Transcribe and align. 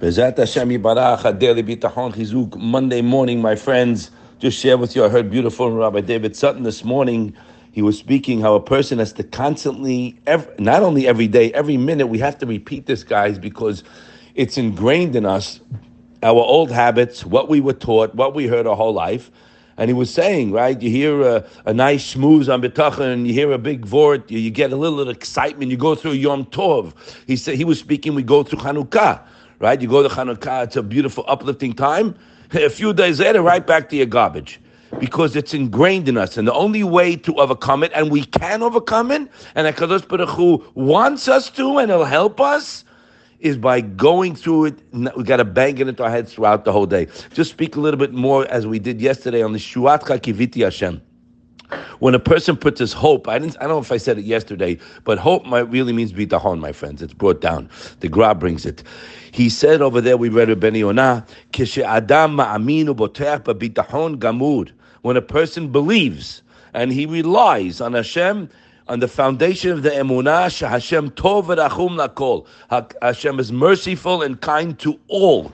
Bezat 0.00 0.38
Hashem 0.38 0.68
Yibarach, 0.68 1.36
Daily 1.40 1.64
Bitachon 1.64 2.14
Chizuk, 2.14 2.56
Monday 2.56 3.02
morning, 3.02 3.42
my 3.42 3.56
friends. 3.56 4.12
Just 4.38 4.56
share 4.56 4.78
with 4.78 4.94
you, 4.94 5.04
I 5.04 5.08
heard 5.08 5.28
beautiful 5.28 5.72
Rabbi 5.72 6.02
David 6.02 6.36
Sutton 6.36 6.62
this 6.62 6.84
morning. 6.84 7.34
He 7.72 7.82
was 7.82 7.98
speaking 7.98 8.40
how 8.40 8.54
a 8.54 8.62
person 8.62 9.00
has 9.00 9.12
to 9.14 9.24
constantly, 9.24 10.16
every, 10.24 10.54
not 10.60 10.84
only 10.84 11.08
every 11.08 11.26
day, 11.26 11.52
every 11.52 11.76
minute, 11.76 12.06
we 12.06 12.20
have 12.20 12.38
to 12.38 12.46
repeat 12.46 12.86
this, 12.86 13.02
guys, 13.02 13.40
because 13.40 13.82
it's 14.36 14.56
ingrained 14.56 15.16
in 15.16 15.26
us, 15.26 15.58
our 16.22 16.42
old 16.42 16.70
habits, 16.70 17.26
what 17.26 17.48
we 17.48 17.60
were 17.60 17.72
taught, 17.72 18.14
what 18.14 18.36
we 18.36 18.46
heard 18.46 18.68
our 18.68 18.76
whole 18.76 18.94
life. 18.94 19.32
And 19.78 19.90
he 19.90 19.94
was 19.94 20.14
saying, 20.14 20.52
right, 20.52 20.80
you 20.80 20.90
hear 20.90 21.22
a, 21.22 21.44
a 21.66 21.74
nice 21.74 22.14
schmooze 22.14 22.52
on 22.52 22.62
Bitachon, 22.62 23.26
you 23.26 23.32
hear 23.32 23.50
a 23.50 23.58
big 23.58 23.84
vort, 23.84 24.30
you, 24.30 24.38
you, 24.38 24.50
get 24.50 24.72
a 24.72 24.76
little 24.76 25.08
excitement, 25.08 25.72
you 25.72 25.76
go 25.76 25.96
through 25.96 26.12
Yom 26.12 26.44
Tov. 26.46 26.94
He 27.26 27.36
said 27.36 27.56
he 27.56 27.64
was 27.64 27.80
speaking, 27.80 28.14
we 28.14 28.22
go 28.22 28.44
through 28.44 28.60
Hanukkah, 28.60 29.22
right? 29.58 29.80
You 29.80 29.88
go 29.88 30.02
to 30.02 30.08
Hanukkah, 30.08 30.64
it's 30.64 30.76
a 30.76 30.82
beautiful, 30.82 31.24
uplifting 31.26 31.72
time. 31.72 32.14
A 32.52 32.70
few 32.70 32.94
days 32.94 33.20
later, 33.20 33.42
right 33.42 33.66
back 33.66 33.90
to 33.90 33.96
your 33.96 34.06
garbage. 34.06 34.58
Because 34.98 35.36
it's 35.36 35.52
ingrained 35.52 36.08
in 36.08 36.16
us. 36.16 36.38
And 36.38 36.48
the 36.48 36.54
only 36.54 36.82
way 36.82 37.14
to 37.14 37.34
overcome 37.34 37.82
it, 37.82 37.92
and 37.94 38.10
we 38.10 38.24
can 38.24 38.62
overcome 38.62 39.10
it, 39.10 39.28
and 39.54 39.66
HaKadosh 39.66 40.08
Baruch 40.08 40.30
Hu 40.30 40.64
wants 40.74 41.28
us 41.28 41.50
to, 41.50 41.76
and 41.76 41.90
He'll 41.90 42.04
help 42.04 42.40
us, 42.40 42.84
is 43.40 43.58
by 43.58 43.82
going 43.82 44.34
through 44.34 44.66
it. 44.66 44.78
We 44.92 45.24
got 45.24 45.36
to 45.36 45.44
bang 45.44 45.76
it 45.76 45.88
into 45.88 46.02
our 46.02 46.10
heads 46.10 46.32
throughout 46.32 46.64
the 46.64 46.72
whole 46.72 46.86
day. 46.86 47.06
Just 47.34 47.50
speak 47.50 47.76
a 47.76 47.80
little 47.80 48.00
bit 48.00 48.12
more 48.12 48.46
as 48.46 48.66
we 48.66 48.78
did 48.78 49.00
yesterday 49.00 49.42
on 49.42 49.52
the 49.52 49.58
Shuat 49.58 50.00
Kiviti 50.00 50.64
Hashem. 50.64 51.02
When 51.98 52.14
a 52.14 52.18
person 52.18 52.56
puts 52.56 52.80
his 52.80 52.92
hope, 52.92 53.28
I 53.28 53.38
didn't. 53.38 53.56
I 53.58 53.62
don't 53.62 53.70
know 53.70 53.78
if 53.80 53.92
I 53.92 53.96
said 53.96 54.18
it 54.18 54.24
yesterday, 54.24 54.78
but 55.04 55.18
hope 55.18 55.44
really 55.46 55.92
means 55.92 56.12
bitachon, 56.12 56.60
my 56.60 56.72
friends. 56.72 57.02
It's 57.02 57.12
brought 57.12 57.40
down. 57.40 57.68
The 58.00 58.08
Gra 58.08 58.34
brings 58.34 58.64
it. 58.64 58.82
He 59.32 59.48
said 59.48 59.82
over 59.82 60.00
there, 60.00 60.16
we 60.16 60.28
read 60.28 60.58
Ben 60.60 60.74
Yonah, 60.74 61.26
Kishe 61.52 61.82
Adam 61.82 62.36
ma'aminu 62.36 62.96
boteach 62.96 63.42
bitachon 63.42 64.16
gamud. 64.16 64.70
When 65.02 65.16
a 65.16 65.22
person 65.22 65.70
believes 65.70 66.42
and 66.74 66.92
he 66.92 67.06
relies 67.06 67.80
on 67.80 67.92
Hashem, 67.94 68.48
on 68.88 69.00
the 69.00 69.08
foundation 69.08 69.70
of 69.70 69.82
the 69.82 69.90
emunah, 69.90 70.66
Hashem 70.66 71.10
tov 71.10 71.44
v'rachum 71.46 71.98
lakol. 71.98 72.46
Hashem 73.02 73.38
is 73.38 73.52
merciful 73.52 74.22
and 74.22 74.40
kind 74.40 74.78
to 74.78 74.98
all. 75.08 75.52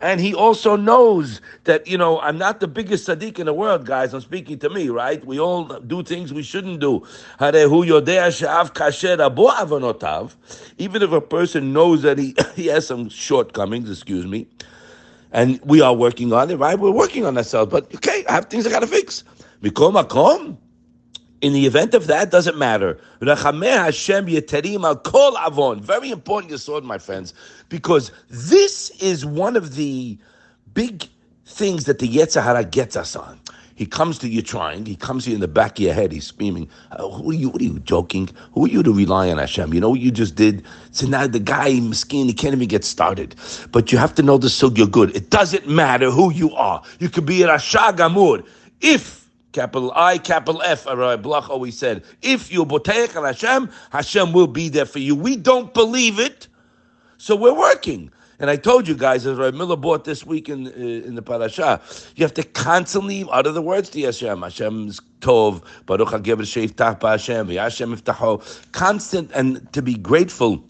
And 0.00 0.20
he 0.20 0.32
also 0.32 0.76
knows 0.76 1.40
that, 1.64 1.88
you 1.88 1.98
know, 1.98 2.20
I'm 2.20 2.38
not 2.38 2.60
the 2.60 2.68
biggest 2.68 3.08
tzaddik 3.08 3.40
in 3.40 3.46
the 3.46 3.54
world, 3.54 3.84
guys. 3.84 4.14
I'm 4.14 4.20
speaking 4.20 4.56
to 4.60 4.70
me, 4.70 4.90
right? 4.90 5.24
We 5.24 5.40
all 5.40 5.64
do 5.64 6.04
things 6.04 6.32
we 6.32 6.44
shouldn't 6.44 6.78
do. 6.80 7.04
Even 7.40 7.54
if 11.02 11.12
a 11.12 11.20
person 11.20 11.72
knows 11.72 12.02
that 12.02 12.18
he, 12.18 12.36
he 12.54 12.66
has 12.66 12.86
some 12.86 13.08
shortcomings, 13.08 13.90
excuse 13.90 14.26
me, 14.26 14.46
and 15.32 15.60
we 15.64 15.80
are 15.80 15.94
working 15.94 16.32
on 16.32 16.50
it, 16.50 16.56
right? 16.56 16.78
We're 16.78 16.92
working 16.92 17.26
on 17.26 17.36
ourselves. 17.36 17.72
But 17.72 17.92
okay, 17.96 18.24
I 18.28 18.32
have 18.32 18.46
things 18.46 18.66
I 18.66 18.70
got 18.70 18.80
to 18.80 18.86
fix. 18.86 19.24
Mikom 19.62 20.00
makom. 20.00 20.56
In 21.40 21.52
the 21.52 21.66
event 21.66 21.94
of 21.94 22.08
that, 22.08 22.30
doesn't 22.30 22.58
matter. 22.58 22.98
Hashem 23.20 24.26
kol 24.26 25.38
avon. 25.38 25.80
Very 25.80 26.10
important 26.10 26.52
yesod, 26.52 26.82
my 26.82 26.98
friends, 26.98 27.32
because 27.68 28.10
this 28.28 28.90
is 29.00 29.24
one 29.24 29.56
of 29.56 29.76
the 29.76 30.18
big 30.74 31.04
things 31.46 31.84
that 31.84 32.00
the 32.00 32.08
Yetzer 32.08 32.42
Hara 32.42 32.64
gets 32.64 32.96
us 32.96 33.14
on. 33.14 33.38
He 33.76 33.86
comes 33.86 34.18
to 34.18 34.28
you 34.28 34.42
trying. 34.42 34.86
He 34.86 34.96
comes 34.96 35.22
to 35.24 35.30
you 35.30 35.36
in 35.36 35.40
the 35.40 35.46
back 35.46 35.78
of 35.78 35.84
your 35.84 35.94
head. 35.94 36.10
He's 36.10 36.26
screaming, 36.26 36.68
oh, 36.98 37.12
"Who 37.12 37.30
are 37.30 37.34
you? 37.34 37.48
What 37.48 37.62
are 37.62 37.64
you 37.64 37.78
joking? 37.78 38.28
Who 38.54 38.64
are 38.64 38.68
you 38.68 38.82
to 38.82 38.92
rely 38.92 39.30
on 39.30 39.38
Hashem? 39.38 39.72
You 39.72 39.80
know 39.80 39.90
what 39.90 40.00
you 40.00 40.10
just 40.10 40.34
did? 40.34 40.64
So 40.90 41.06
now 41.06 41.28
the 41.28 41.38
guy, 41.38 41.70
miskin, 41.78 42.26
he 42.26 42.32
can't 42.34 42.54
even 42.54 42.66
get 42.66 42.84
started. 42.84 43.36
But 43.70 43.92
you 43.92 43.98
have 43.98 44.16
to 44.16 44.22
know 44.24 44.36
the 44.36 44.50
so 44.50 44.72
you're 44.74 44.88
good. 44.88 45.14
It 45.14 45.30
doesn't 45.30 45.68
matter 45.68 46.10
who 46.10 46.32
you 46.32 46.52
are. 46.56 46.82
You 46.98 47.08
could 47.08 47.24
be 47.24 47.42
a 47.44 47.48
Rasha 47.48 47.96
Gamur. 47.96 48.44
If 48.80 49.27
capital 49.52 49.92
I, 49.94 50.18
capital 50.18 50.62
F, 50.62 50.86
Rabbi 50.86 51.16
Bloch 51.16 51.48
always 51.50 51.78
said, 51.78 52.04
if 52.22 52.52
you 52.52 52.64
boteach 52.64 53.16
on 53.16 53.24
Hashem, 53.24 53.70
Hashem 53.90 54.32
will 54.32 54.46
be 54.46 54.68
there 54.68 54.86
for 54.86 54.98
you. 54.98 55.14
We 55.14 55.36
don't 55.36 55.72
believe 55.74 56.18
it, 56.18 56.48
so 57.16 57.34
we're 57.34 57.54
working. 57.54 58.10
And 58.40 58.50
I 58.50 58.56
told 58.56 58.86
you 58.86 58.94
guys, 58.94 59.26
as 59.26 59.36
Rabbi 59.36 59.56
Miller 59.56 59.76
bought 59.76 60.04
this 60.04 60.24
week 60.24 60.48
in 60.48 60.68
uh, 60.68 60.70
in 60.70 61.16
the 61.16 61.22
parasha, 61.22 61.80
you 62.14 62.24
have 62.24 62.34
to 62.34 62.44
constantly 62.44 63.26
utter 63.30 63.50
the 63.50 63.62
words 63.62 63.90
to 63.90 64.00
Hashem. 64.00 64.42
Hashem's 64.42 65.00
tov, 65.20 65.64
Baruch 65.86 66.10
HaGever 66.10 66.42
Sheiftach 66.42 67.02
Hashem, 67.02 67.48
Hashem 67.48 67.96
Iftaho. 67.96 68.40
Constant 68.70 69.32
and 69.34 69.72
to 69.72 69.82
be 69.82 69.94
grateful 69.94 70.62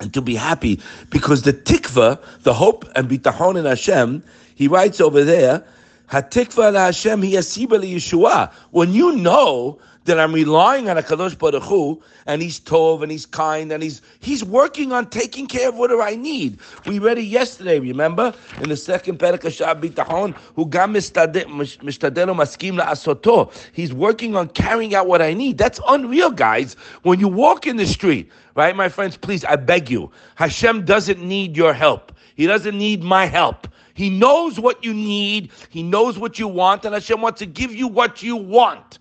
and 0.00 0.14
to 0.14 0.22
be 0.22 0.36
happy 0.36 0.80
because 1.10 1.42
the 1.42 1.52
tikva, 1.52 2.22
the 2.42 2.54
hope 2.54 2.84
and 2.94 3.08
bitachon 3.08 3.58
in 3.58 3.64
Hashem, 3.64 4.22
he 4.54 4.68
writes 4.68 5.00
over 5.00 5.24
there 5.24 5.64
Hatikva 6.10 6.74
Hashem 6.74 7.22
Yeshua. 7.22 8.52
When 8.72 8.92
you 8.92 9.12
know 9.16 9.78
that 10.06 10.18
I'm 10.18 10.32
relying 10.32 10.88
on 10.88 10.98
a 10.98 11.02
Kadosh 11.02 11.38
Baruch 11.38 11.62
Hu, 11.62 12.02
and 12.26 12.42
He's 12.42 12.58
Tov, 12.58 13.02
and 13.02 13.12
He's 13.12 13.26
kind, 13.26 13.70
and 13.70 13.80
He's 13.80 14.02
He's 14.18 14.42
working 14.42 14.92
on 14.92 15.08
taking 15.08 15.46
care 15.46 15.68
of 15.68 15.76
whatever 15.76 16.02
I 16.02 16.16
need. 16.16 16.58
We 16.86 16.98
read 16.98 17.18
it 17.18 17.24
yesterday, 17.24 17.78
remember? 17.78 18.34
In 18.60 18.70
the 18.70 18.76
second 18.76 19.20
Perek 19.20 19.42
Shab 19.42 19.80
Bitachon, 19.80 20.34
who 20.56 20.66
gam 20.66 20.94
mishtadelu 20.94 21.46
maskim 21.46 22.80
la'asoto. 22.80 23.52
He's 23.72 23.92
working 23.92 24.34
on 24.34 24.48
carrying 24.48 24.96
out 24.96 25.06
what 25.06 25.22
I 25.22 25.32
need. 25.32 25.58
That's 25.58 25.80
unreal, 25.86 26.30
guys. 26.30 26.74
When 27.02 27.20
you 27.20 27.28
walk 27.28 27.68
in 27.68 27.76
the 27.76 27.86
street, 27.86 28.32
right, 28.56 28.74
my 28.74 28.88
friends, 28.88 29.16
please, 29.16 29.44
I 29.44 29.56
beg 29.56 29.90
you, 29.90 30.10
Hashem 30.34 30.86
doesn't 30.86 31.22
need 31.22 31.56
your 31.56 31.72
help. 31.72 32.12
He 32.34 32.46
doesn't 32.46 32.76
need 32.76 33.04
my 33.04 33.26
help. 33.26 33.68
He 34.00 34.08
knows 34.08 34.58
what 34.58 34.82
you 34.82 34.94
need. 34.94 35.50
He 35.68 35.82
knows 35.82 36.18
what 36.18 36.38
you 36.38 36.48
want, 36.48 36.86
and 36.86 36.94
Hashem 36.94 37.20
wants 37.20 37.40
to 37.40 37.44
give 37.44 37.74
you 37.74 37.86
what 37.86 38.22
you 38.22 38.34
want. 38.34 38.98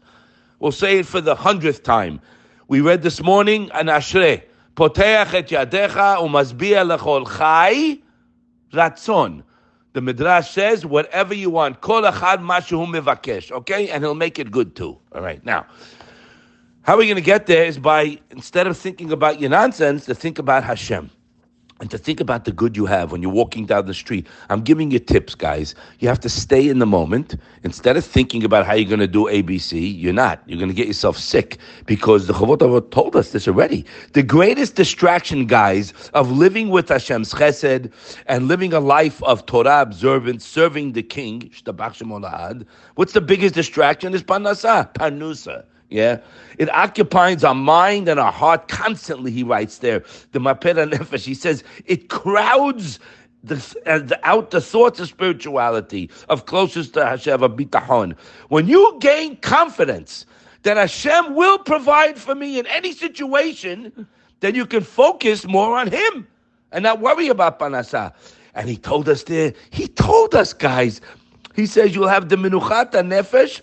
We'll 0.59 0.73
say 0.73 0.99
it 0.99 1.05
for 1.05 1.21
the 1.21 1.35
hundredth 1.35 1.83
time. 1.83 2.19
We 2.67 2.81
read 2.81 3.01
this 3.01 3.23
morning 3.23 3.71
an 3.73 3.85
Ashrei. 3.85 4.43
Poteach 4.75 5.33
et 5.33 5.47
yadecha 5.47 6.17
umazbia 6.17 6.83
lechol 6.83 7.25
chai 7.37 7.99
ratzon. 8.73 9.43
The 9.93 10.01
Midrash 10.01 10.51
says, 10.51 10.85
whatever 10.85 11.33
you 11.33 11.49
want, 11.49 11.79
kol 11.79 12.01
achad 12.01 12.39
mashu 12.39 12.85
mevakesh, 12.85 13.53
okay? 13.53 13.87
And 13.91 14.03
he'll 14.03 14.15
make 14.15 14.37
it 14.37 14.51
good 14.51 14.75
too. 14.75 14.97
All 15.13 15.21
right, 15.21 15.41
now, 15.45 15.65
how 16.81 16.95
are 16.95 16.97
we 16.97 17.05
going 17.05 17.15
to 17.15 17.21
get 17.21 17.45
there 17.45 17.63
is 17.63 17.79
by, 17.79 18.19
instead 18.31 18.67
of 18.67 18.77
thinking 18.77 19.13
about 19.13 19.39
your 19.39 19.49
nonsense, 19.49 20.03
to 20.07 20.13
think 20.13 20.39
about 20.39 20.65
Hashem 20.65 21.09
and 21.79 21.89
to 21.91 21.97
think 21.97 22.19
about 22.19 22.45
the 22.45 22.51
good 22.51 22.75
you 22.75 22.85
have 22.85 23.11
when 23.11 23.21
you're 23.21 23.31
walking 23.31 23.65
down 23.65 23.85
the 23.85 23.93
street. 23.93 24.27
I'm 24.49 24.61
giving 24.61 24.91
you 24.91 24.99
tips, 24.99 25.35
guys. 25.35 25.75
You 25.99 26.07
have 26.09 26.19
to 26.21 26.29
stay 26.29 26.67
in 26.67 26.79
the 26.79 26.85
moment. 26.85 27.35
Instead 27.63 27.95
of 27.95 28.03
thinking 28.03 28.43
about 28.43 28.65
how 28.65 28.73
you're 28.73 28.89
going 28.89 28.99
to 28.99 29.07
do 29.07 29.25
ABC, 29.25 29.99
you're 29.99 30.13
not. 30.13 30.41
You're 30.45 30.57
going 30.59 30.69
to 30.69 30.75
get 30.75 30.87
yourself 30.87 31.17
sick 31.17 31.57
because 31.85 32.27
the 32.27 32.33
Chavot 32.33 32.91
told 32.91 33.15
us 33.15 33.31
this 33.31 33.47
already. 33.47 33.85
The 34.13 34.23
greatest 34.23 34.75
distraction, 34.75 35.45
guys, 35.45 35.93
of 36.13 36.31
living 36.31 36.69
with 36.69 36.89
Hashem's 36.89 37.33
chesed 37.33 37.91
and 38.27 38.47
living 38.47 38.73
a 38.73 38.79
life 38.79 39.23
of 39.23 39.45
Torah 39.45 39.81
observance, 39.81 40.45
serving 40.45 40.93
the 40.93 41.03
King, 41.03 41.51
what's 42.95 43.13
the 43.13 43.21
biggest 43.21 43.55
distraction? 43.55 44.13
Is 44.13 44.23
panasa, 44.23 44.93
panusa. 44.93 45.63
Yeah, 45.89 46.19
it 46.59 46.69
occupies 46.69 47.43
our 47.43 47.55
mind 47.55 48.07
and 48.07 48.19
our 48.19 48.31
heart 48.31 48.67
constantly. 48.67 49.31
He 49.31 49.43
writes 49.43 49.79
there, 49.79 50.03
the 50.31 50.39
Mapera 50.39 50.89
Nefesh. 50.91 51.25
He 51.25 51.33
says 51.33 51.63
it 51.85 52.09
crowds 52.09 52.99
the, 53.43 53.55
uh, 53.85 53.99
the, 53.99 54.19
out 54.27 54.51
the 54.51 54.61
thoughts 54.61 54.99
of 54.99 55.07
spirituality, 55.07 56.11
of 56.27 56.45
closest 56.45 56.93
to 56.93 57.05
Hashem, 57.05 57.41
of 57.41 57.51
bitachon. 57.53 58.15
When 58.49 58.67
you 58.67 58.97
gain 58.99 59.37
confidence 59.37 60.25
that 60.63 60.77
Hashem 60.77 61.33
will 61.35 61.57
provide 61.57 62.19
for 62.19 62.35
me 62.35 62.59
in 62.59 62.67
any 62.67 62.91
situation, 62.91 64.07
then 64.41 64.55
you 64.55 64.65
can 64.65 64.83
focus 64.83 65.45
more 65.45 65.77
on 65.77 65.89
Him 65.89 66.27
and 66.71 66.83
not 66.83 66.99
worry 66.99 67.29
about 67.29 67.59
panasa. 67.59 68.13
And 68.55 68.69
he 68.69 68.77
told 68.77 69.07
us 69.07 69.23
there, 69.23 69.53
he 69.69 69.87
told 69.87 70.35
us, 70.35 70.53
guys, 70.53 71.01
he 71.55 71.65
says 71.65 71.95
you'll 71.95 72.07
have 72.07 72.29
the 72.29 72.35
minuchata 72.35 73.01
nefesh 73.01 73.61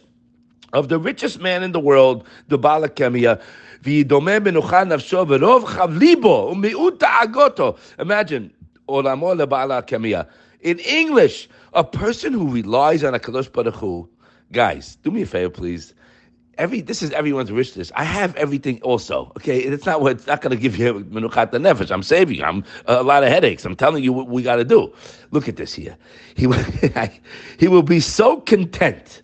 of 0.73 0.89
the 0.89 0.99
richest 0.99 1.41
man 1.41 1.63
in 1.63 1.73
the 1.73 1.81
world, 1.81 2.27
the 2.49 2.59
Balakemia. 2.59 3.41
Imagine, 7.99 8.53
in 10.61 10.79
English, 10.79 11.49
a 11.73 11.85
person 11.85 12.33
who 12.33 12.51
relies 12.51 13.05
on 13.05 13.15
a 13.15 13.19
Kadosh 13.19 13.53
Baruch 13.53 13.75
Hu, 13.75 14.09
guys, 14.53 14.97
do 15.03 15.11
me 15.11 15.23
a 15.23 15.27
favor, 15.27 15.51
please. 15.51 15.95
Every 16.59 16.81
this 16.81 17.03
is 17.03 17.11
everyone's 17.11 17.53
wish 17.53 17.77
list. 17.77 17.93
I 17.97 18.05
have 18.05 18.35
everything 18.37 18.81
also. 18.81 19.31
Okay, 19.37 19.59
it's 19.59 19.85
not 19.85 20.01
what 20.01 20.13
it's 20.13 20.27
not 20.27 20.41
going 20.41 20.57
to 20.57 20.57
give 20.57 20.79
you 20.79 20.95
menuchat 20.95 21.51
nefesh. 21.51 21.91
I'm 21.91 22.03
saving. 22.03 22.43
I'm 22.43 22.65
uh, 22.89 22.97
a 22.99 23.03
lot 23.03 23.23
of 23.23 23.29
headaches. 23.29 23.67
I'm 23.67 23.77
telling 23.77 24.03
you 24.03 24.13
what 24.15 24.29
we 24.29 24.43
got 24.43 24.57
to 24.57 24.65
do. 24.65 24.91
Look 25.33 25.49
at 25.49 25.57
this 25.57 25.75
here. 25.75 25.99
He 26.35 26.49
he 27.59 27.69
will 27.69 27.83
be 27.83 28.01
so 28.01 28.41
content 28.41 29.21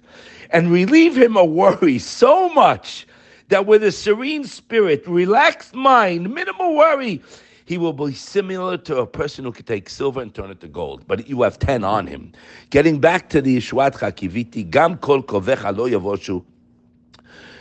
and 0.52 0.70
relieve 0.70 1.16
him 1.16 1.36
of 1.36 1.50
worry 1.50 1.98
so 1.98 2.48
much 2.50 3.06
that 3.48 3.66
with 3.66 3.82
a 3.82 3.92
serene 3.92 4.44
spirit, 4.44 5.06
relaxed 5.06 5.74
mind, 5.74 6.32
minimal 6.32 6.74
worry, 6.74 7.22
he 7.64 7.78
will 7.78 7.92
be 7.92 8.12
similar 8.12 8.76
to 8.76 8.98
a 8.98 9.06
person 9.06 9.44
who 9.44 9.52
could 9.52 9.66
take 9.66 9.88
silver 9.88 10.20
and 10.20 10.34
turn 10.34 10.50
it 10.50 10.60
to 10.60 10.68
gold, 10.68 11.04
but 11.06 11.28
you 11.28 11.42
have 11.42 11.58
10 11.58 11.84
on 11.84 12.06
him. 12.06 12.32
Getting 12.70 13.00
back 13.00 13.28
to 13.30 13.40
the 13.40 13.58
Yeshuat 13.58 13.94
Chakiviti, 13.94 14.68
Gam 14.68 14.96
Kol 14.98 15.22
Kovecha 15.22 15.76
Lo 15.76 15.88
Yavoshu, 15.88 16.44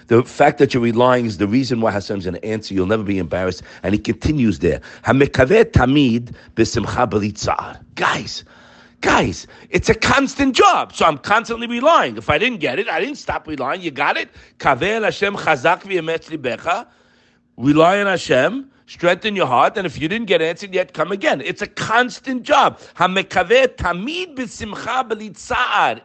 the 0.07 0.23
fact 0.23 0.57
that 0.57 0.73
you're 0.73 0.83
relying 0.83 1.25
is 1.25 1.37
the 1.37 1.47
reason 1.47 1.79
why 1.79 1.91
Hashem's 1.91 2.25
going 2.25 2.33
to 2.35 2.43
answer. 2.43 2.73
You'll 2.73 2.85
never 2.85 3.03
be 3.03 3.17
embarrassed. 3.17 3.63
And 3.81 3.93
he 3.93 3.99
continues 3.99 4.59
there. 4.59 4.81
Guys, 7.95 8.43
guys, 9.01 9.47
it's 9.69 9.89
a 9.89 9.95
constant 9.95 10.55
job. 10.55 10.93
So 10.93 11.05
I'm 11.05 11.17
constantly 11.17 11.67
relying. 11.67 12.17
If 12.17 12.29
I 12.29 12.37
didn't 12.37 12.59
get 12.59 12.79
it, 12.79 12.87
I 12.87 12.99
didn't 12.99 13.17
stop 13.17 13.47
relying. 13.47 13.81
You 13.81 13.91
got 13.91 14.17
it? 14.17 14.29
Hashem 14.61 15.35
chazak 15.35 15.81
libecha. 15.81 16.87
Rely 17.57 17.99
on 17.99 18.07
Hashem. 18.07 18.71
Strengthen 18.87 19.37
your 19.37 19.47
heart, 19.47 19.77
and 19.77 19.87
if 19.87 20.01
you 20.01 20.09
didn't 20.09 20.27
get 20.27 20.41
answered 20.41 20.73
yet, 20.73 20.93
come 20.93 21.13
again. 21.13 21.39
It's 21.39 21.61
a 21.61 21.67
constant 21.67 22.43
job. 22.43 22.77
tamid 23.77 24.35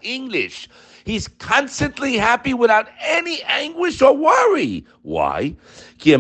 English. 0.03 0.69
He's 1.07 1.29
constantly 1.29 2.17
happy 2.17 2.53
without 2.53 2.89
any 3.01 3.41
anguish 3.45 4.03
or 4.03 4.17
worry. 4.17 4.85
Why? 5.03 5.55
But 6.01 6.15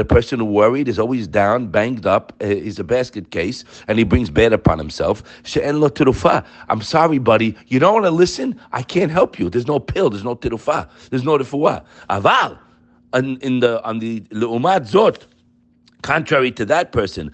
a 0.00 0.04
person 0.08 0.38
who 0.38 0.46
worried 0.46 0.88
is 0.88 0.98
always 0.98 1.28
down, 1.28 1.66
banged 1.66 2.06
up, 2.06 2.32
uh, 2.40 2.46
is 2.46 2.78
a 2.78 2.84
basket 2.84 3.30
case, 3.30 3.64
and 3.86 3.98
he 3.98 4.04
brings 4.04 4.30
bad 4.30 4.54
upon 4.54 4.78
himself. 4.78 5.22
I'm 5.44 6.80
sorry, 6.80 7.18
buddy. 7.18 7.54
You 7.66 7.80
don't 7.80 7.92
want 7.92 8.06
to 8.06 8.10
listen? 8.10 8.58
I 8.72 8.82
can't 8.82 9.12
help 9.12 9.38
you. 9.38 9.50
There's 9.50 9.66
no 9.66 9.78
pill. 9.78 10.08
There's 10.08 10.24
no 10.24 10.34
tirufa. 10.34 10.88
There's 11.10 11.24
no 11.24 11.36
tifuah. 11.36 11.84
Aval, 12.08 12.58
in, 13.12 13.36
in 13.40 13.60
the 13.60 13.84
on 13.84 13.98
the 13.98 14.20
leumat 14.30 14.90
zot, 14.90 15.26
contrary 16.00 16.50
to 16.52 16.64
that 16.64 16.92
person, 16.92 17.30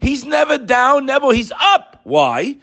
he's 0.00 0.24
never 0.24 0.56
down, 0.56 1.06
never. 1.06 1.34
He's 1.34 1.50
up. 1.58 2.00
Why? 2.04 2.56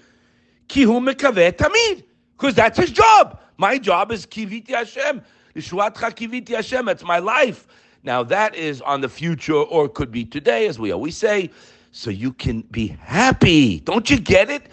Kihu 0.74 1.00
mekaveh 1.00 1.52
tamid. 1.52 2.04
Because 2.36 2.56
that's 2.56 2.80
his 2.80 2.90
job. 2.90 3.40
My 3.58 3.78
job 3.78 4.12
is 4.12 4.26
kiviti 4.26 4.72
Hashem. 4.72 5.22
Yishuatcha 5.56 6.12
kiviti 6.16 6.56
Hashem. 6.56 6.88
That's 6.88 7.04
my 7.04 7.20
life. 7.20 7.68
Now 8.02 8.24
that 8.24 8.56
is 8.56 8.82
on 8.82 9.02
the 9.02 9.08
future 9.08 9.54
or 9.54 9.88
could 9.88 10.12
be 10.12 10.26
today, 10.26 10.66
as 10.68 10.80
we 10.80 10.92
always 10.92 11.16
say. 11.16 11.52
So 11.92 12.10
you 12.10 12.34
can 12.34 12.62
be 12.72 12.88
happy. 12.88 13.82
Don't 13.82 14.10
you 14.10 14.20
get 14.20 14.50
it? 14.50 14.64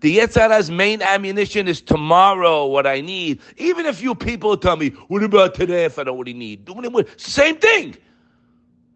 The 0.00 0.18
Yetzer 0.18 0.42
Hara's 0.42 0.70
main 0.70 1.02
ammunition 1.02 1.66
is 1.66 1.80
tomorrow, 1.80 2.66
what 2.66 2.86
I 2.86 3.00
need. 3.00 3.40
Even 3.56 3.84
if 3.84 4.00
you 4.00 4.14
people 4.14 4.56
tell 4.56 4.76
me, 4.76 4.90
what 5.08 5.24
about 5.24 5.56
today 5.56 5.86
if 5.86 5.98
I 5.98 6.04
don't 6.04 6.18
really 6.18 6.34
need? 6.34 6.70
Same 7.16 7.56
thing. 7.56 7.96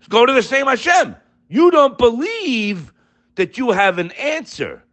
Go 0.09 0.25
to 0.25 0.33
the 0.33 0.45
same 0.45 0.67
Hashem. 0.67 1.17
You 1.49 1.73
don't 1.73 1.99
believe 1.99 2.93
that 3.35 3.59
you 3.59 3.73
have 3.73 3.99
an 3.99 4.13
answer 4.13 4.85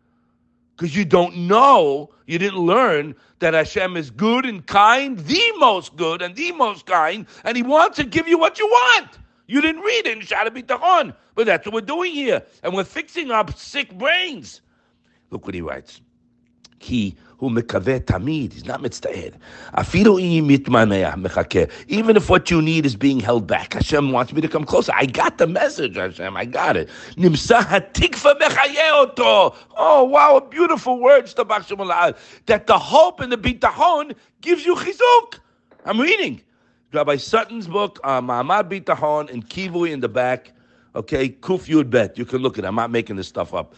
because 0.79 0.95
you 0.95 1.03
don't 1.03 1.35
know, 1.35 2.09
you 2.25 2.39
didn't 2.39 2.59
learn 2.59 3.13
that 3.39 3.53
Hashem 3.53 3.97
is 3.97 4.09
good 4.09 4.45
and 4.45 4.65
kind, 4.65 5.19
the 5.19 5.51
most 5.57 5.97
good 5.97 6.21
and 6.21 6.33
the 6.33 6.53
most 6.53 6.85
kind, 6.85 7.25
and 7.43 7.57
He 7.57 7.63
wants 7.63 7.97
to 7.97 8.05
give 8.05 8.29
you 8.29 8.37
what 8.37 8.57
you 8.59 8.65
want. 8.65 9.19
You 9.47 9.59
didn't 9.59 9.81
read 9.81 10.07
it 10.07 10.17
in 10.17 10.19
Shara 10.19 10.47
Bitachon, 10.47 11.13
but 11.35 11.47
that's 11.47 11.65
what 11.65 11.73
we're 11.73 11.81
doing 11.81 12.13
here, 12.13 12.43
and 12.63 12.73
we're 12.73 12.85
fixing 12.85 13.29
up 13.29 13.57
sick 13.57 13.93
brains. 13.97 14.61
Look 15.31 15.45
what 15.45 15.53
he 15.53 15.59
writes. 15.59 15.99
He 16.79 17.17
who 17.39 17.49
mekaveh 17.49 18.01
tamid, 18.01 18.53
he's 18.53 18.65
not 18.65 18.81
mitztahed. 18.81 19.33
Afilu 19.75 20.19
mechakeh. 20.45 21.71
Even 21.87 22.17
if 22.17 22.29
what 22.29 22.51
you 22.51 22.61
need 22.61 22.85
is 22.85 22.95
being 22.95 23.19
held 23.19 23.47
back, 23.47 23.73
Hashem 23.73 24.11
wants 24.11 24.33
me 24.33 24.41
to 24.41 24.47
come 24.47 24.65
closer. 24.65 24.91
I 24.95 25.05
got 25.05 25.37
the 25.37 25.47
message, 25.47 25.95
Hashem. 25.95 26.35
I 26.35 26.45
got 26.45 26.75
it. 26.75 26.89
Nimsa 27.15 27.61
hatikva 27.61 28.37
mechayeoto. 28.39 29.55
Oh, 29.77 30.03
wow, 30.03 30.35
a 30.37 30.47
beautiful 30.47 30.99
words, 30.99 31.33
that 31.33 32.67
the 32.67 32.77
hope 32.77 33.19
and 33.21 33.31
the 33.31 33.37
bitahon 33.37 34.15
gives 34.41 34.65
you 34.65 34.75
chizuk. 34.75 35.39
I'm 35.85 35.99
reading. 35.99 36.41
Rabbi 36.91 37.15
Sutton's 37.17 37.67
book, 37.67 37.99
uh, 38.03 38.19
Ma'amad 38.19 38.69
Bitahon, 38.69 39.31
and 39.31 39.47
Kivui 39.47 39.91
in 39.91 39.99
the 39.99 40.09
back. 40.09 40.51
Okay, 40.95 41.29
Kuf 41.29 41.67
Yud 41.67 41.89
Bet. 41.89 42.17
You 42.17 42.25
can 42.25 42.39
look 42.39 42.57
at 42.57 42.63
it. 42.63 42.67
I'm 42.67 42.75
not 42.75 42.89
making 42.89 43.15
this 43.15 43.27
stuff 43.27 43.53
up. 43.53 43.75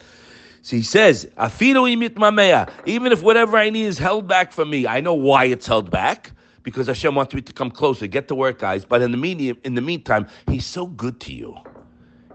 So 0.63 0.75
he 0.75 0.83
says, 0.83 1.25
even 1.25 3.11
if 3.11 3.23
whatever 3.23 3.57
I 3.57 3.69
need 3.71 3.85
is 3.85 3.97
held 3.97 4.27
back 4.27 4.51
from 4.51 4.69
me, 4.69 4.85
I 4.85 5.01
know 5.01 5.13
why 5.13 5.45
it's 5.45 5.65
held 5.65 5.89
back 5.89 6.31
because 6.63 6.87
Hashem 6.87 7.15
wants 7.15 7.33
me 7.33 7.41
to 7.41 7.53
come 7.53 7.71
closer, 7.71 8.07
get 8.07 8.27
to 8.27 8.35
work, 8.35 8.59
guys. 8.59 8.85
But 8.85 9.01
in 9.01 9.11
the 9.11 9.17
medium, 9.17 9.57
in 9.63 9.75
the 9.75 9.81
meantime, 9.81 10.27
He's 10.47 10.65
so 10.65 10.85
good 10.85 11.19
to 11.21 11.33
you. 11.33 11.55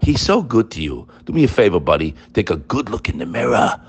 He's 0.01 0.21
so 0.21 0.41
good 0.41 0.71
to 0.71 0.81
you. 0.81 1.07
Do 1.25 1.33
me 1.33 1.43
a 1.43 1.47
favor, 1.47 1.79
buddy. 1.79 2.15
Take 2.33 2.49
a 2.49 2.57
good 2.57 2.89
look 2.89 3.09
in 3.09 3.17
the 3.17 3.25
mirror 3.25 3.79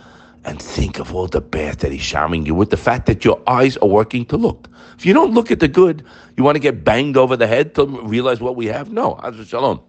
and 0.44 0.62
think 0.62 0.98
of 0.98 1.14
all 1.14 1.26
the 1.26 1.40
bad 1.40 1.80
that 1.80 1.92
He's 1.92 2.02
showering 2.02 2.46
you 2.46 2.54
with 2.54 2.70
the 2.70 2.76
fact 2.76 3.06
that 3.06 3.24
your 3.24 3.42
eyes 3.46 3.76
are 3.78 3.88
working 3.88 4.24
to 4.26 4.36
look. 4.36 4.68
If 4.96 5.04
you 5.04 5.12
don't 5.12 5.32
look 5.32 5.50
at 5.50 5.60
the 5.60 5.68
good, 5.68 6.04
you 6.36 6.44
want 6.44 6.56
to 6.56 6.60
get 6.60 6.84
banged 6.84 7.16
over 7.16 7.36
the 7.36 7.46
head 7.46 7.74
to 7.74 7.86
realize 7.86 8.40
what 8.40 8.56
we 8.56 8.66
have? 8.66 8.92
No. 8.92 9.18
Shalom. 9.44 9.80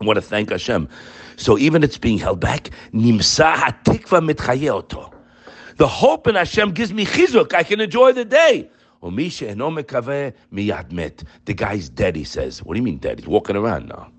I 0.00 0.04
want 0.04 0.16
to 0.16 0.22
thank 0.22 0.50
Hashem. 0.50 0.88
So 1.36 1.58
even 1.58 1.82
it's 1.82 1.98
being 1.98 2.18
held 2.18 2.40
back, 2.40 2.70
nimsa 2.92 3.54
hatikva. 3.54 5.14
The 5.76 5.88
hope 5.88 6.26
in 6.26 6.34
Hashem 6.34 6.72
gives 6.72 6.92
me 6.92 7.06
chizuk. 7.06 7.54
I 7.54 7.62
can 7.62 7.80
enjoy 7.80 8.12
the 8.12 8.24
day. 8.24 8.68
The 9.02 10.34
guy's 11.56 11.88
dead, 11.88 12.16
he 12.16 12.24
says. 12.24 12.62
What 12.62 12.74
do 12.74 12.80
you 12.80 12.84
mean 12.84 12.98
dead? 12.98 13.20
He's 13.20 13.28
walking 13.28 13.56
around 13.56 13.88
now. 13.88 14.12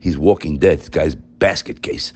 He's 0.00 0.16
walking 0.16 0.56
dead. 0.56 0.78
This 0.78 0.88
guy's 0.88 1.14
basket 1.14 1.82
case. 1.82 2.14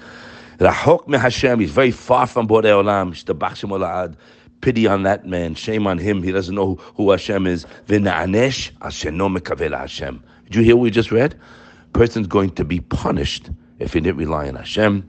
Rahok 0.58 1.06
me 1.08 1.18
Hashem. 1.18 1.60
He's 1.60 1.72
very 1.72 1.90
far 1.90 2.26
from 2.26 2.48
Borei 2.48 2.72
Olam. 2.72 4.16
Pity 4.62 4.86
on 4.86 5.02
that 5.02 5.26
man. 5.26 5.54
Shame 5.54 5.86
on 5.86 5.98
him. 5.98 6.22
He 6.22 6.32
doesn't 6.32 6.54
know 6.54 6.76
who, 6.94 7.10
Hashem 7.10 7.46
is. 7.46 7.66
V'na'anesh 7.88 8.70
Hashem. 8.80 10.22
Did 10.44 10.54
you 10.54 10.62
hear 10.62 10.76
what 10.76 10.84
we 10.84 10.90
just 10.90 11.12
read? 11.12 11.38
Person's 11.92 12.26
going 12.26 12.52
to 12.52 12.64
be 12.64 12.80
punished 12.80 13.50
if 13.78 13.92
he 13.92 14.00
didn't 14.00 14.18
rely 14.18 14.48
on 14.48 14.56
Hashem. 14.56 15.08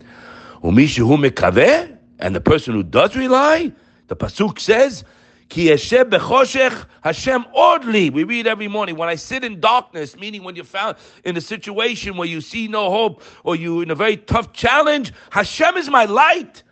And 2.19 2.36
the 2.36 2.42
person 2.42 2.74
who 2.74 2.84
does 2.84 3.16
rely, 3.16 3.72
the 4.08 4.16
Pasuk 4.16 4.60
says, 4.60 5.04
Ki 5.50 5.69
bechoshech 5.69 6.86
Hashem 7.04 7.46
ordly. 7.54 8.10
We 8.10 8.24
read 8.24 8.48
every 8.48 8.68
morning. 8.68 8.98
When 8.98 9.08
I 9.08 9.16
sit 9.16 9.44
in 9.44 9.60
darkness, 9.60 10.18
meaning 10.18 10.44
when 10.44 10.56
you're 10.56 10.66
found 10.66 10.98
in 11.24 11.38
a 11.38 11.42
situation 11.42 12.18
where 12.18 12.28
you 12.28 12.42
see 12.42 12.68
no 12.68 12.90
hope 12.90 13.24
or 13.44 13.56
you're 13.56 13.84
in 13.84 13.92
a 13.92 13.96
very 13.96 14.18
tough 14.18 14.52
challenge, 14.52 15.14
Hashem 15.30 15.78
is 15.78 15.90
my 15.90 16.06
light. 16.06 16.64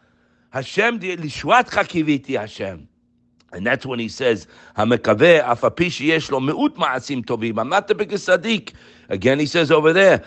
Hashem 0.50 1.00
lishwat 1.00 1.70
kiviti 1.70 2.38
Hashem. 2.38 2.88
And 3.52 3.66
that's 3.66 3.86
when 3.86 4.00
he 4.00 4.10
says, 4.10 4.48
"Hamekaveh 4.78 5.42
afapish 5.46 6.06
yesh 6.06 6.30
meut 6.30 6.76
tovim." 7.26 7.60
I'm 7.60 7.70
not 7.70 7.88
the 7.88 7.96
biggest 7.96 8.28
tzaddik. 8.28 8.74
Again, 9.08 9.40
he 9.40 9.46
says 9.46 9.72
over 9.72 9.94
there, 9.94 10.24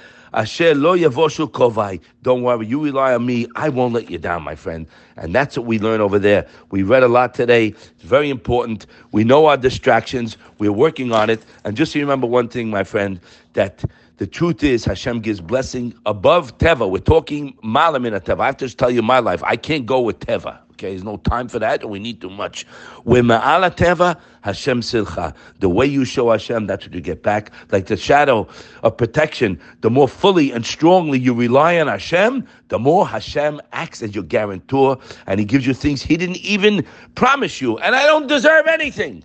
Don't 2.23 2.42
worry, 2.42 2.66
you 2.66 2.82
rely 2.82 3.14
on 3.14 3.26
me. 3.26 3.47
I 3.56 3.68
won't 3.68 3.94
let 3.94 4.11
you 4.11 4.18
down, 4.18 4.42
my 4.42 4.54
friend. 4.54 4.87
And 5.16 5.35
that's 5.35 5.56
what 5.56 5.66
we 5.66 5.78
learn 5.78 6.00
over 6.00 6.18
there. 6.18 6.47
We 6.70 6.82
read 6.82 7.02
a 7.02 7.08
lot 7.08 7.35
today. 7.35 7.68
It's 7.68 8.02
very 8.02 8.30
important. 8.30 8.87
We 9.12 9.25
know 9.25 9.47
our 9.47 9.56
distractions. 9.56 10.37
We're 10.58 10.73
working 10.73 11.12
on 11.12 11.30
it. 11.30 11.42
And 11.64 11.76
just 11.76 11.94
remember 11.94 12.26
one 12.26 12.49
thing, 12.49 12.70
my 12.70 12.85
friend, 12.85 13.20
that 13.54 13.85
the 14.18 14.26
truth 14.26 14.64
is 14.64 14.84
Hashem 14.84 15.20
gives 15.20 15.40
blessing 15.40 15.94
above 16.04 16.58
Teva. 16.58 16.90
We're 16.90 16.98
talking 16.98 17.56
Malam 17.62 18.04
in 18.04 18.14
a 18.14 18.20
Teva. 18.20 18.40
I 18.40 18.46
have 18.46 18.56
to 18.58 18.66
just 18.66 18.76
tell 18.76 18.90
you 18.90 19.00
my 19.00 19.20
life. 19.20 19.42
I 19.44 19.56
can't 19.56 19.87
go 19.87 20.00
with 20.00 20.18
Teva. 20.18 20.58
Okay, 20.72 20.90
there's 20.90 21.04
no 21.04 21.16
time 21.18 21.48
for 21.48 21.58
that, 21.58 21.82
and 21.82 21.90
we 21.90 21.98
need 21.98 22.20
too 22.20 22.30
much. 22.30 22.64
We're 23.04 23.22
Ma'ala 23.22 23.75
Teva, 23.75 24.20
Hashem 24.42 24.80
Silcha. 24.80 25.34
The 25.60 25.68
way 25.68 25.87
you 25.87 26.04
show 26.04 26.30
Hashem, 26.30 26.66
that's 26.66 26.84
what 26.84 26.94
you 26.94 27.00
get 27.00 27.22
back. 27.22 27.52
Like 27.72 27.87
the 27.87 27.96
shadow 27.96 28.46
of 28.82 28.96
protection, 28.96 29.60
the 29.80 29.90
more 29.90 30.08
fully 30.08 30.52
and 30.52 30.66
strongly 30.66 31.18
you 31.18 31.32
rely 31.34 31.78
on 31.80 31.87
Hashem, 31.87 32.46
the 32.68 32.78
more 32.78 33.06
Hashem 33.06 33.60
acts 33.72 34.02
as 34.02 34.14
your 34.14 34.25
guarantor, 34.25 34.98
and 35.26 35.40
He 35.40 35.46
gives 35.46 35.66
you 35.66 35.75
things 35.75 36.02
He 36.02 36.16
didn't 36.16 36.38
even 36.38 36.84
promise 37.14 37.60
you. 37.60 37.78
And 37.78 37.94
I 37.94 38.06
don't 38.06 38.26
deserve 38.26 38.66
anything. 38.66 39.25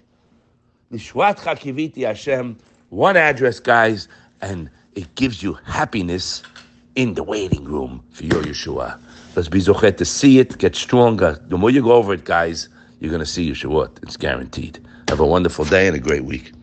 Nishwat 0.91 1.39
Hashem, 2.03 2.57
one 2.89 3.17
address, 3.17 3.59
guys, 3.59 4.07
and 4.41 4.69
it 4.95 5.13
gives 5.15 5.41
you 5.41 5.53
happiness 5.65 6.43
in 6.95 7.13
the 7.13 7.23
waiting 7.23 7.63
room 7.63 8.03
for 8.11 8.23
your 8.23 8.43
Yeshua. 8.43 8.99
Let's 9.35 9.47
be 9.47 9.59
zochet 9.59 9.97
to 9.97 10.05
see 10.05 10.39
it, 10.39 10.57
get 10.57 10.75
stronger. 10.75 11.39
The 11.47 11.57
more 11.57 11.69
you 11.69 11.81
go 11.81 11.93
over 11.93 12.13
it, 12.13 12.25
guys, 12.25 12.69
you're 12.99 13.09
going 13.09 13.19
to 13.19 13.25
see 13.25 13.49
Yeshuot. 13.49 14.03
It's 14.03 14.17
guaranteed. 14.17 14.85
Have 15.09 15.19
a 15.19 15.25
wonderful 15.25 15.65
day 15.65 15.87
and 15.87 15.95
a 15.95 15.99
great 15.99 16.25
week. 16.25 16.51